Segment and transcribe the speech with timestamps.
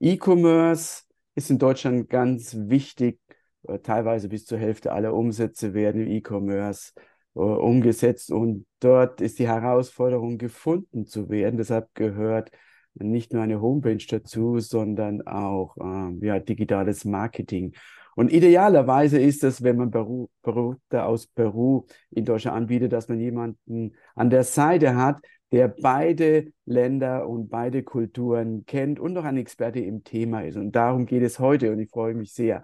[0.00, 1.02] E-Commerce
[1.34, 3.20] ist in Deutschland ganz wichtig.
[3.66, 6.92] Äh, teilweise bis zur Hälfte aller Umsätze werden im E-Commerce
[7.34, 11.56] äh, umgesetzt und dort ist die Herausforderung, gefunden zu werden.
[11.56, 12.50] Deshalb gehört
[12.94, 17.74] nicht nur eine Homepage dazu, sondern auch äh, ja, digitales Marketing.
[18.16, 23.20] Und idealerweise ist es, wenn man Peru, Produkte aus Peru in Deutschland anbietet, dass man
[23.20, 25.20] jemanden an der Seite hat,
[25.52, 30.56] der beide Länder und beide Kulturen kennt und noch ein Experte im Thema ist.
[30.56, 32.62] Und darum geht es heute und ich freue mich sehr.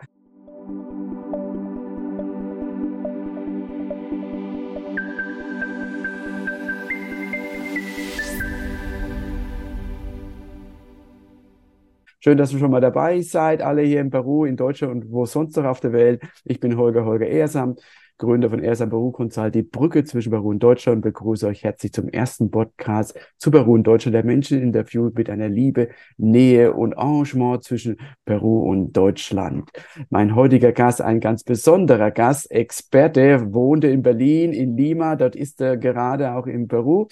[12.21, 15.27] Schön, dass ihr schon mal dabei seid, alle hier in Peru, in Deutschland und wo
[15.27, 16.23] sonst noch auf der Welt.
[16.45, 17.77] Ich bin Holger Holger Ehrsam,
[18.17, 21.03] Gründer von Ehrsam Peru Consult, die Brücke zwischen Peru und Deutschland.
[21.03, 25.49] Begrüße euch herzlich zum ersten Podcast zu Peru und Deutschland, der Menschen interviewt mit einer
[25.49, 29.69] Liebe, Nähe und Arrangement zwischen Peru und Deutschland.
[30.11, 35.61] Mein heutiger Gast, ein ganz besonderer Gast, Experte, wohnte in Berlin, in Lima, dort ist
[35.61, 37.09] er gerade auch in Peru.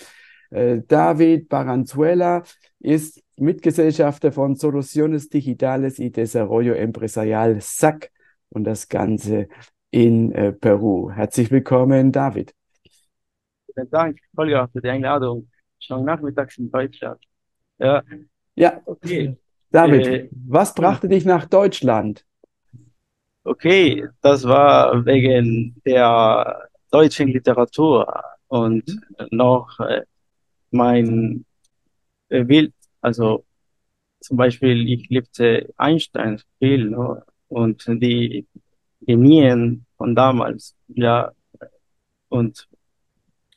[0.50, 2.44] Äh, David Baranzuela
[2.78, 8.10] ist Mitgesellschafter von Soluciones Digitales y Desarrollo Empresarial SAC
[8.50, 9.48] und das Ganze
[9.92, 11.12] in äh, Peru.
[11.12, 12.52] Herzlich willkommen, David.
[13.72, 15.48] Vielen Dank, Holger, für die Einladung.
[15.78, 17.20] Schon nachmittags in Deutschland.
[17.78, 18.02] Ja,
[18.56, 18.80] ja.
[18.84, 19.36] okay.
[19.70, 22.24] David, äh, was brachte dich nach Deutschland?
[23.44, 28.12] Okay, das war wegen der deutschen Literatur
[28.48, 29.26] und mhm.
[29.30, 30.02] noch äh,
[30.70, 31.44] mein
[32.28, 33.44] äh, Bild also
[34.20, 37.22] zum Beispiel, ich liebte Einstein viel ne?
[37.48, 38.46] und die
[39.06, 41.32] Genien von damals, ja.
[42.28, 42.68] Und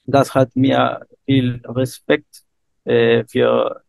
[0.05, 2.43] das hat mir viel Respekt
[2.83, 3.81] äh, für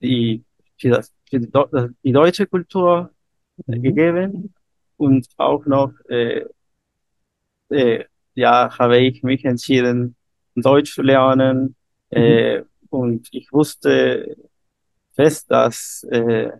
[0.00, 0.44] die
[0.78, 1.50] für, das, für die,
[2.04, 3.10] die deutsche Kultur
[3.66, 3.82] mhm.
[3.82, 4.54] gegeben
[4.96, 6.44] und auch noch äh,
[7.70, 8.04] äh,
[8.34, 10.16] ja habe ich mich entschieden
[10.54, 11.74] Deutsch zu lernen
[12.10, 12.16] mhm.
[12.16, 14.36] äh, und ich wusste
[15.12, 16.50] fest, dass äh,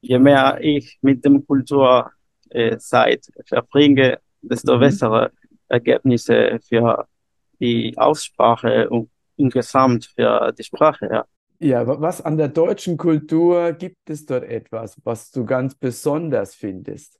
[0.00, 2.12] je mehr ich mit dem Kultur
[2.50, 4.80] äh, Zeit verbringe, desto mhm.
[4.80, 5.30] bessere
[5.68, 7.06] Ergebnisse für
[7.60, 11.08] die Aussprache und insgesamt für die Sprache.
[11.10, 11.24] Ja.
[11.60, 17.18] Ja, was an der deutschen Kultur gibt es dort etwas, was du ganz besonders findest?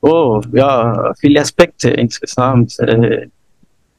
[0.00, 2.78] Oh, ja, viele Aspekte insgesamt.
[2.78, 3.28] Äh,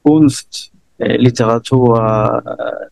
[0.02, 2.86] Kunst, äh, Literatur, äh,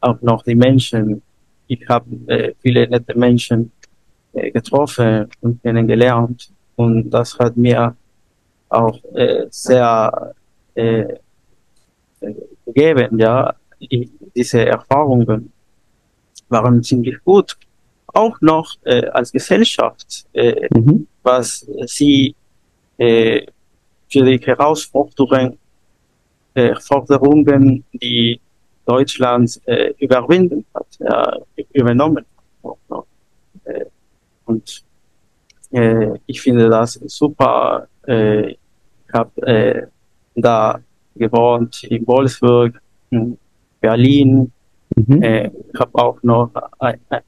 [0.00, 1.22] auch noch die Menschen,
[1.66, 3.72] ich habe äh, viele nette Menschen
[4.32, 7.94] getroffen und kennengelernt und das hat mir
[8.68, 10.34] auch äh, sehr
[10.74, 11.04] äh,
[12.64, 15.52] gegeben, ja, ich, diese Erfahrungen
[16.48, 17.56] waren ziemlich gut.
[18.06, 21.06] Auch noch äh, als Gesellschaft, äh, mhm.
[21.22, 22.34] was sie
[22.98, 23.46] äh,
[24.10, 25.58] für die Herausforderungen,
[26.54, 28.38] äh, Forderungen, die
[28.84, 31.38] Deutschland äh, überwinden hat, ja,
[31.72, 32.24] übernommen.
[33.64, 33.84] Äh,
[34.44, 34.84] und
[35.72, 37.88] äh, ich finde das super.
[38.06, 38.58] Äh, ich
[39.12, 39.86] habe äh,
[40.34, 40.80] da
[41.14, 43.38] gewohnt in Wolfsburg, in
[43.80, 44.52] Berlin.
[44.94, 45.22] Mhm.
[45.22, 46.50] Äh, ich habe auch noch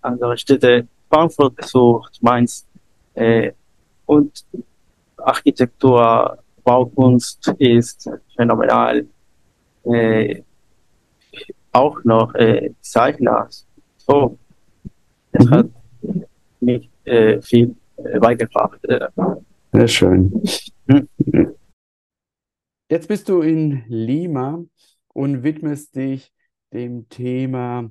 [0.00, 2.66] andere Städte, Frankfurt besucht, Mainz.
[3.14, 3.52] Äh,
[4.06, 4.44] und
[5.16, 9.06] Architektur, Baukunst ist phänomenal.
[9.84, 10.42] Äh,
[11.72, 13.48] auch noch äh, Zeichner.
[13.98, 14.38] So,
[15.32, 15.50] es mhm.
[15.50, 15.66] hat
[16.60, 18.84] mich äh, viel äh, beigebracht.
[18.84, 19.08] Äh.
[19.72, 20.42] Sehr schön.
[20.86, 21.08] Mhm.
[22.90, 24.64] Jetzt bist du in Lima
[25.12, 26.32] und widmest dich
[26.72, 27.90] dem Thema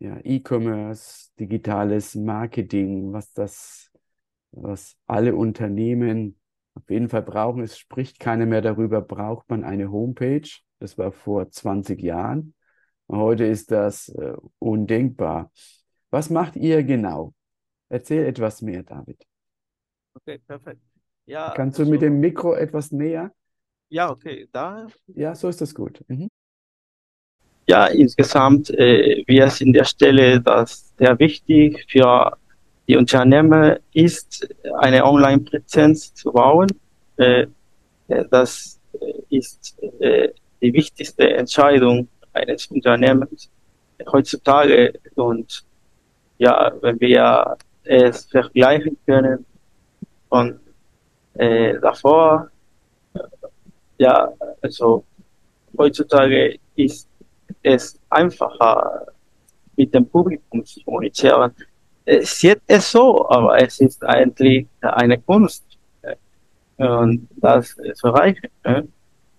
[0.00, 3.90] ja, E-Commerce, digitales Marketing, was das,
[4.50, 6.38] was alle Unternehmen
[6.74, 7.62] auf jeden Fall brauchen.
[7.62, 10.48] Es spricht keiner mehr darüber, braucht man eine Homepage.
[10.78, 12.54] Das war vor 20 Jahren.
[13.08, 15.52] Heute ist das äh, undenkbar.
[16.10, 17.34] Was macht ihr genau?
[17.88, 19.26] Erzähl etwas mehr, David.
[20.14, 20.80] Okay, perfekt.
[21.26, 23.32] Ja, Kannst du also, mit dem Mikro etwas näher?
[23.88, 24.86] Ja, okay, da.
[25.06, 26.00] Ja, so ist das gut.
[26.08, 26.28] Mhm.
[27.68, 32.36] Ja, insgesamt, äh, wir sind der Stelle, dass sehr wichtig für
[32.88, 34.48] die Unternehmen ist,
[34.78, 36.68] eine Online-Präsenz zu bauen.
[37.16, 37.46] Äh,
[38.08, 38.80] äh das
[39.28, 40.30] ist äh,
[40.60, 43.48] die wichtigste Entscheidung eines Unternehmens
[44.10, 44.94] heutzutage.
[45.14, 45.64] Und
[46.38, 49.46] ja, wenn wir es vergleichen können
[50.30, 50.60] und
[51.34, 52.48] äh, davor,
[53.98, 54.32] ja,
[54.62, 55.04] also
[55.76, 57.08] heutzutage ist
[57.62, 59.06] es einfacher
[59.76, 61.52] mit dem Publikum zu kommunizieren.
[62.04, 65.64] es sieht es so, aber es ist eigentlich eine Kunst
[66.02, 66.16] äh,
[66.76, 68.48] und das zu erreichen.
[68.64, 68.82] Äh.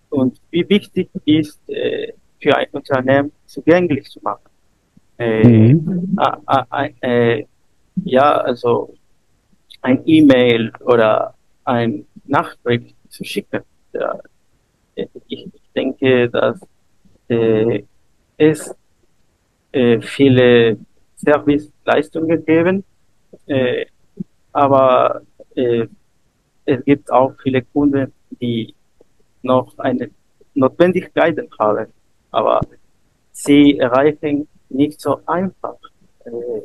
[0.10, 4.50] Und wie wichtig ist äh, für ein Unternehmen zugänglich zu machen.
[5.18, 6.18] Äh, mhm.
[7.02, 7.46] äh,
[8.04, 8.94] ja, also
[9.82, 11.34] ein E-Mail oder
[11.66, 13.62] ein Nachricht zu schicken.
[13.94, 14.20] Ja,
[15.28, 16.60] ich denke, dass
[17.28, 17.84] äh,
[18.38, 18.76] es
[19.72, 20.78] äh, viele
[21.16, 22.84] Serviceleistungen geben,
[23.48, 23.86] äh,
[24.52, 25.22] aber
[25.56, 25.88] äh,
[26.66, 28.74] es gibt auch viele Kunden, die
[29.42, 30.10] noch eine
[30.54, 31.88] Notwendigkeit haben,
[32.32, 32.62] aber
[33.32, 35.78] sie erreichen nicht so einfach.
[36.26, 36.62] Äh,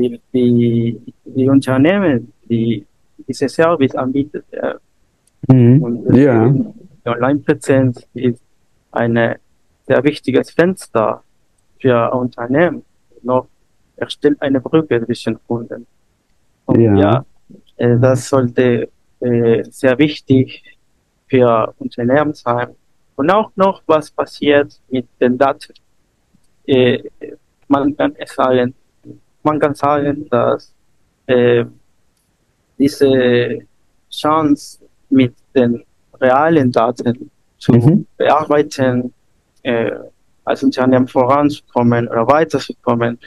[0.00, 2.86] die, die, die Unternehmen, die
[3.26, 4.74] diese Service anbietet, äh,
[5.52, 5.82] mhm.
[5.82, 6.48] und ja.
[6.48, 8.42] die Online-Präsenz ist
[8.92, 9.36] ein
[9.86, 11.22] sehr wichtiges Fenster
[11.78, 12.82] für Unternehmen
[13.22, 13.48] noch
[13.96, 15.86] erstellt eine Brücke zwischen Kunden.
[16.66, 17.24] Und ja, ja
[17.76, 18.88] äh, das sollte
[19.20, 20.62] äh, sehr wichtig
[21.26, 22.68] für Unternehmen sein.
[23.16, 25.74] Und auch noch, was passiert mit den Daten.
[26.66, 27.02] Äh,
[27.68, 28.74] man kann sagen,
[29.42, 30.74] man kann sagen, dass
[31.26, 31.64] äh,
[32.78, 33.60] diese
[34.10, 34.78] Chance
[35.08, 35.84] mit den
[36.20, 38.06] realen Daten zu mhm.
[38.16, 39.12] bearbeiten,
[39.62, 39.90] äh,
[40.44, 43.18] als Unternehmen voranzukommen oder weiterzukommen,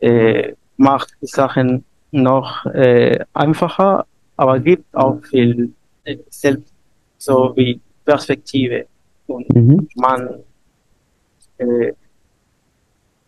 [0.00, 4.06] äh, macht die Sachen noch äh, einfacher,
[4.36, 5.72] aber gibt auch viel
[6.04, 6.72] äh, selbst
[7.18, 8.86] so wie Perspektive
[9.26, 9.88] und mhm.
[9.96, 10.40] man
[11.58, 11.92] äh,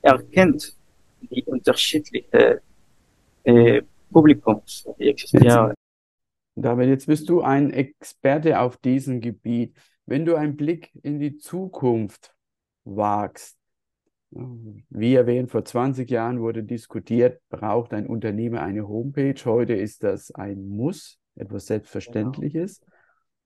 [0.03, 0.76] erkennt
[1.29, 2.61] die unterschiedlichen
[3.45, 5.75] äh, Publikums, existieren.
[6.55, 9.77] David, jetzt bist du ein Experte auf diesem Gebiet.
[10.07, 12.35] Wenn du einen Blick in die Zukunft
[12.87, 13.57] wagst.
[14.31, 19.41] Wie erwähnt, vor 20 Jahren wurde diskutiert, braucht ein Unternehmer eine Homepage.
[19.45, 22.81] Heute ist das ein Muss, etwas Selbstverständliches.
[22.81, 22.93] Genau.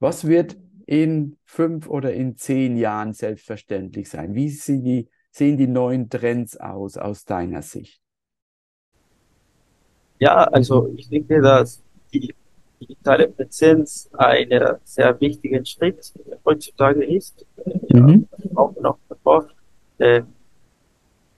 [0.01, 0.57] Was wird
[0.87, 4.35] in fünf oder in zehn Jahren selbstverständlich sein?
[4.35, 8.01] Wie sehen die, sehen die neuen Trends aus, aus deiner Sicht?
[10.19, 11.83] Ja, also ich denke, dass
[12.13, 12.35] die
[12.81, 14.51] digitale Präsenz ein
[14.85, 16.13] sehr wichtiger Schritt
[16.45, 17.47] heutzutage ist.
[17.91, 18.29] Mhm.
[18.39, 19.49] Ja, auch noch bevor.
[19.99, 20.23] Äh,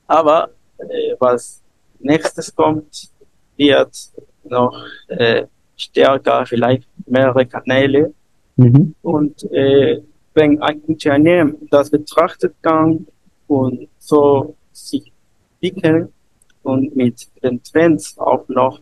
[0.06, 1.62] aber äh, was
[1.99, 3.11] nächstes kommt,
[3.56, 4.12] wird
[4.45, 5.47] noch äh,
[5.77, 8.12] stärker, vielleicht mehrere Kanäle.
[8.56, 8.95] Mhm.
[9.03, 10.03] Und äh,
[10.35, 13.06] wenn ein Unternehmen das betrachtet kann
[13.52, 15.12] und so sich
[15.60, 16.12] entwickeln
[16.62, 18.81] und mit den Trends auch noch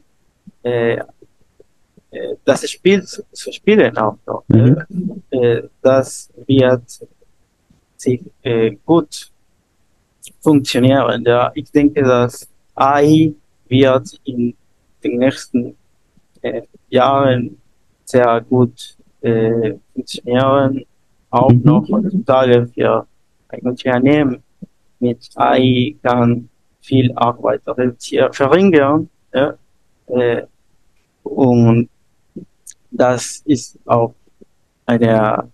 [0.63, 0.95] äh,
[2.11, 4.45] äh, das Spiel zu, zu spielen auch noch.
[4.49, 5.23] Mhm.
[5.31, 6.83] Äh, das wird
[7.97, 9.31] sich äh, gut
[10.41, 11.25] funktionieren.
[11.25, 13.33] Ja, ich denke, dass AI
[13.69, 14.55] wird in
[15.03, 15.77] den nächsten
[16.43, 17.57] äh, Jahren
[18.05, 20.85] sehr gut äh, funktionieren.
[21.31, 21.63] Auch mhm.
[21.63, 23.07] noch heutzutage für
[23.49, 24.43] ein Unternehmen
[25.01, 26.49] mit AI kann
[26.81, 29.09] viel Arbeit reduzieren, verringern.
[29.35, 29.55] Ja?
[30.07, 30.43] Äh,
[31.23, 31.89] und
[32.91, 34.15] das ist auch
[34.87, 35.51] eine,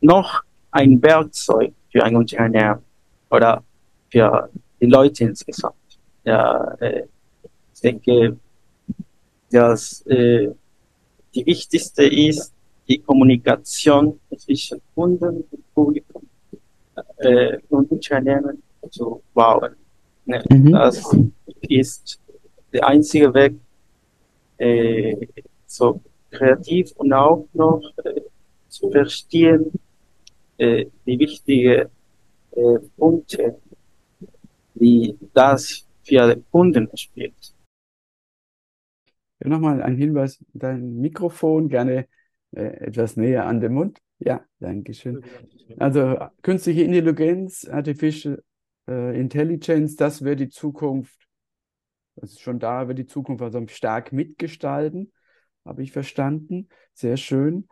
[0.00, 2.80] noch ein Werkzeug für ein Unternehmen
[3.30, 3.62] oder
[4.10, 4.48] für
[4.80, 5.74] die Leute insgesamt.
[6.24, 7.04] Ja, äh,
[7.74, 8.36] ich denke,
[9.50, 10.50] dass äh,
[11.34, 12.52] die wichtigste ist
[12.88, 16.13] die Kommunikation zwischen Kunden und Publikum
[17.24, 19.74] äh, und Unternehmen zu bauen.
[20.26, 20.42] Ne?
[20.50, 20.72] Mhm.
[20.72, 21.16] Das
[21.62, 22.20] ist
[22.72, 23.54] der einzige Weg,
[24.58, 25.26] äh,
[25.66, 26.00] so
[26.30, 28.20] kreativ und auch noch äh,
[28.68, 29.72] zu verstehen,
[30.58, 31.88] äh, die wichtigen
[32.52, 33.56] äh, Punkte,
[34.74, 37.54] die das für den Kunden spielt.
[39.40, 42.06] Ja, nochmal ein Hinweis, dein Mikrofon gerne
[42.52, 44.00] äh, etwas näher an den Mund.
[44.18, 45.22] Ja, danke schön.
[45.78, 48.42] Also künstliche Intelligenz, Artificial
[48.88, 51.28] äh, Intelligence, das wird die Zukunft,
[52.16, 55.12] das ist schon da, wird die Zukunft also stark mitgestalten
[55.64, 56.68] habe ich verstanden.
[56.92, 57.68] Sehr schön.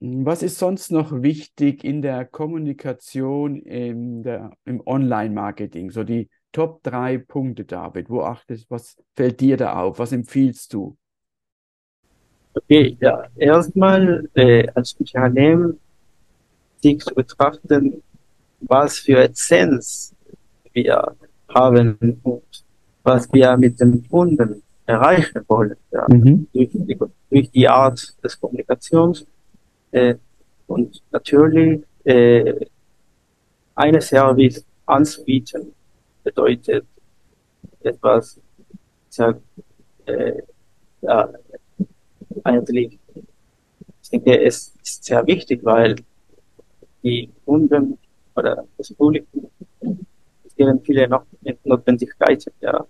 [0.00, 5.90] Was ist sonst noch wichtig in der Kommunikation in der, im Online-Marketing?
[5.90, 8.08] So die Top drei Punkte, David.
[8.08, 9.98] Wo achtest, was fällt dir da auf?
[9.98, 10.96] Was empfiehlst du?
[12.54, 15.78] Okay, ja, erstmal äh, als Unternehmen
[16.80, 18.02] sich zu betrachten,
[18.60, 20.14] was für Essenz
[20.72, 21.16] wir
[21.48, 22.42] haben und
[23.02, 26.46] was wir mit dem Kunden erreichen wollen, ja, mhm.
[26.52, 26.98] durch, die,
[27.30, 29.26] durch, die Art des Kommunikations.
[29.90, 30.14] Äh,
[30.66, 32.66] und natürlich äh,
[33.74, 35.72] eine Service anzubieten
[36.22, 36.86] bedeutet
[37.80, 38.40] etwas
[39.08, 39.40] sehr,
[40.06, 40.42] äh,
[41.02, 41.28] ja,
[42.44, 42.98] eigentlich,
[44.02, 45.96] ich denke, es ist sehr wichtig, weil
[47.02, 47.98] die Kunden
[48.34, 49.50] oder das Publikum,
[50.44, 51.24] es gibt viele noch
[51.64, 52.86] Notwendigkeiten, ja,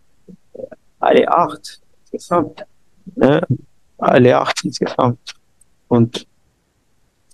[0.99, 2.65] alle acht insgesamt,
[3.17, 3.41] ne?
[3.99, 5.35] alle acht insgesamt.
[5.89, 6.27] Und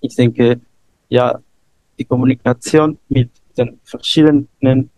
[0.01, 0.61] ich denke,
[1.09, 1.41] ja,
[1.99, 4.91] die Kommunikation mit den verschiedenen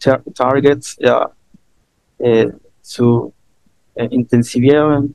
[0.00, 1.30] Tar Targets ja,
[2.18, 2.50] äh,
[2.82, 3.32] zu
[3.94, 5.14] äh, intensivieren,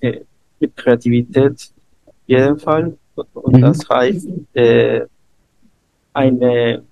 [0.00, 0.20] äh,
[0.60, 1.72] mit Kreativität
[2.06, 2.96] auf jeden Fall.
[3.34, 3.60] Und mhm.
[3.60, 5.06] das heißt, äh,
[6.12, 6.82] eine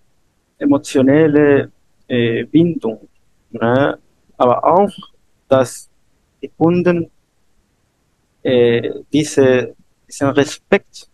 [0.58, 1.70] emotionelle
[2.08, 3.08] äh, Bindung,
[3.50, 3.98] ne?
[4.36, 4.92] aber auch,
[5.48, 5.88] dass
[6.42, 7.10] die Kunden
[8.42, 9.74] äh, diese,
[10.06, 11.08] diesen Respekt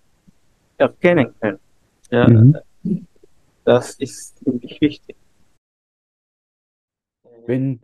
[0.76, 1.58] erkennen können.
[2.10, 2.56] Ja, mhm.
[3.64, 5.16] Das ist ziemlich wichtig.
[7.46, 7.80] Wenn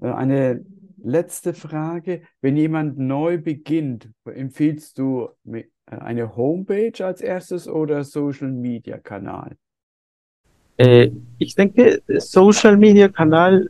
[0.00, 0.64] äh, eine
[1.02, 8.50] letzte Frage, wenn jemand neu beginnt, empfiehlst du äh, eine Homepage als erstes oder Social
[8.50, 9.56] Media Kanal?
[10.76, 13.68] Äh, ich denke, Social Media Kanal,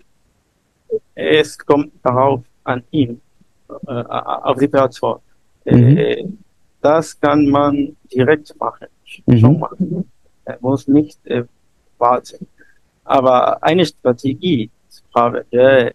[1.14, 3.20] es kommt darauf an ihn,
[3.86, 5.20] äh, auf die Plattform.
[5.64, 5.96] Mhm.
[5.96, 6.28] Äh,
[6.80, 8.88] das kann man direkt machen,
[9.26, 9.38] mhm.
[9.38, 10.10] schon machen.
[10.44, 11.44] Er muss nicht äh,
[11.98, 12.46] warten.
[13.04, 14.70] Aber eine Strategie
[15.14, 15.90] haben, äh,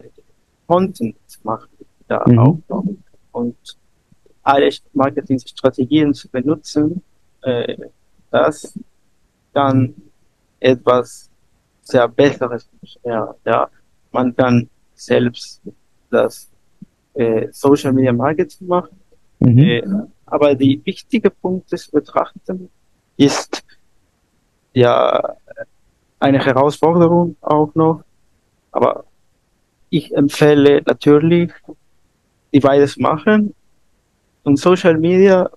[0.68, 1.70] Content machen,
[2.08, 2.40] da mhm.
[2.40, 2.86] auch noch.
[3.32, 3.58] Und
[4.44, 7.02] alle Marketingstrategien zu benutzen,
[7.42, 7.78] äh,
[8.30, 8.78] das
[9.54, 9.94] kann
[10.60, 11.30] etwas
[11.82, 12.70] sehr Besseres.
[13.04, 13.70] Ja, ja,
[14.12, 15.62] man kann selbst
[16.10, 16.50] das
[17.14, 19.00] äh, Social Media Marketing machen.
[19.40, 19.60] Mhm.
[19.60, 19.84] Äh,
[20.26, 22.70] aber die wichtige Punkte zu betrachten
[23.18, 23.64] ist
[24.74, 25.36] ja
[26.20, 28.04] eine Herausforderung auch noch.
[28.72, 29.06] Aber
[29.94, 31.52] ich empfehle natürlich,
[32.52, 33.54] die beides machen.
[34.42, 35.52] Und Social Media,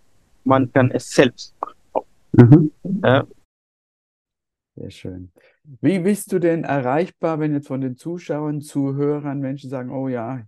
[0.44, 2.06] man kann es selbst machen.
[2.32, 2.70] Mhm.
[3.02, 3.26] Ja.
[4.74, 5.32] Sehr schön.
[5.80, 10.42] Wie bist du denn erreichbar, wenn jetzt von den Zuschauern, Zuhörern Menschen sagen, oh ja,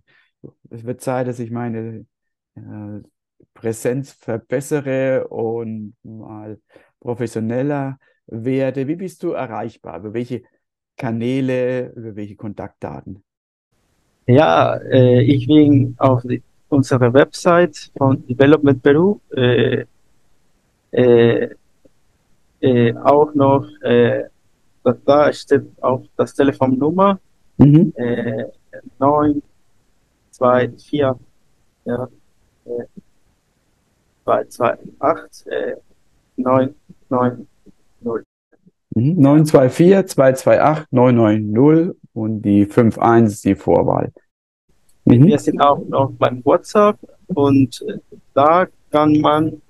[0.69, 2.05] es wird Zeit, dass ich meine
[2.53, 2.99] äh,
[3.55, 6.61] Präsenz verbessere und mal
[6.99, 8.87] professioneller werde?
[8.87, 9.97] Wie bist du erreichbar?
[9.97, 10.43] Über welche
[10.95, 13.23] Kanäle, über welche Kontaktdaten?
[14.29, 19.85] Ja, äh, ich bin auf die, unserer Website von Development Peru äh,
[20.91, 21.49] äh,
[22.61, 24.25] äh, auch noch, äh,
[24.83, 27.19] da steht auch das Telefonnummer
[27.57, 27.91] mhm.
[27.95, 28.45] äh,
[28.99, 31.17] 924 ja,
[31.85, 32.05] äh,
[34.25, 35.75] 228 äh,
[36.37, 37.48] 990.
[38.99, 44.11] 924 228 990 und die 51 die Vorwahl.
[45.05, 45.27] Mhm.
[45.27, 47.85] Wir sind auch noch beim WhatsApp und
[48.33, 49.61] da kann man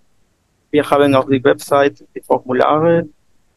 [0.72, 3.08] wir haben auf der Website die Formulare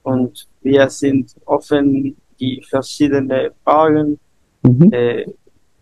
[0.03, 4.19] und wir sind offen, die verschiedenen Fragen
[4.63, 4.93] mhm.
[4.93, 5.27] äh,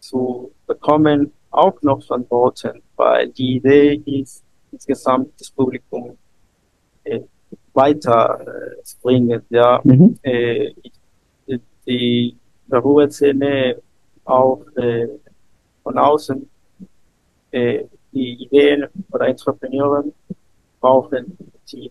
[0.01, 4.43] zu bekommen, auch noch zu antworten, weil die Idee ist,
[4.73, 6.17] insgesamt das Publikum
[7.05, 7.21] äh,
[7.73, 8.45] weiter
[8.83, 9.45] äh.
[9.51, 10.19] Ja, mhm.
[10.23, 10.75] äh,
[11.87, 12.37] die
[12.67, 13.81] Berufsszene
[14.25, 15.09] auch äh,
[15.83, 16.49] von außen
[17.51, 20.05] äh, die Ideen oder Entrepreneure
[20.81, 21.37] brauchen,
[21.71, 21.91] die,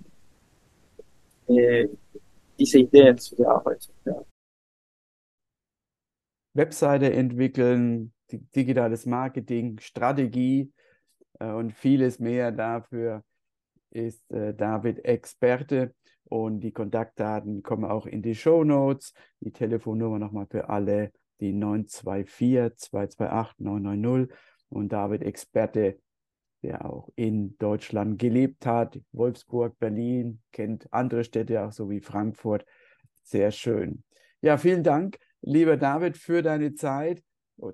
[1.47, 1.87] äh,
[2.57, 3.91] diese Ideen zu bearbeiten.
[4.05, 4.23] Ja.
[6.53, 10.71] Webseite entwickeln, digitales Marketing, Strategie
[11.39, 13.23] äh, und vieles mehr dafür
[13.91, 15.93] ist äh, David Experte
[16.25, 19.13] und die Kontaktdaten kommen auch in die Show Notes.
[19.39, 24.37] Die Telefonnummer nochmal für alle, die 924 228 990
[24.69, 25.99] und David Experte
[26.63, 28.99] der auch in Deutschland gelebt hat.
[29.11, 32.65] Wolfsburg, Berlin, kennt andere Städte auch so wie Frankfurt.
[33.23, 34.03] Sehr schön.
[34.41, 37.23] Ja, vielen Dank, lieber David, für deine Zeit,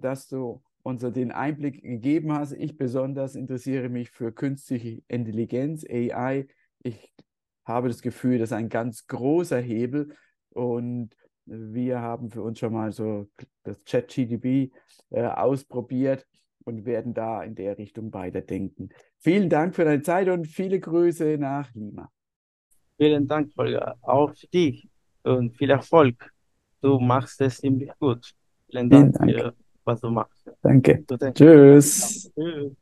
[0.02, 2.52] dass du uns den Einblick gegeben hast.
[2.54, 6.48] Ich besonders interessiere mich für künstliche Intelligenz, AI.
[6.84, 7.12] Ich
[7.66, 10.16] habe das Gefühl, das ist ein ganz großer Hebel
[10.52, 11.10] und
[11.46, 13.28] wir haben für uns schon mal so
[13.64, 14.72] das ChatGDP
[15.10, 16.28] äh, ausprobiert
[16.66, 18.90] und werden da in der Richtung weiterdenken.
[19.18, 22.12] Vielen Dank für deine Zeit und viele Grüße nach Lima.
[22.98, 23.96] Vielen Dank, Holger.
[24.02, 24.88] Auch für dich
[25.24, 26.32] und viel Erfolg.
[26.82, 28.36] Du machst es ziemlich gut.
[28.70, 29.56] Vielen Dank, Vielen Dank.
[29.86, 30.50] Was du machst.
[30.62, 31.06] Danke.
[31.34, 32.32] Tschüss.
[32.36, 32.76] Tschüss.